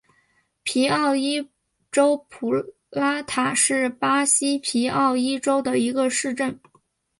[0.63, 1.47] 皮奥伊
[1.91, 2.49] 州普
[2.89, 6.59] 拉塔是巴西皮奥伊州的一个市镇。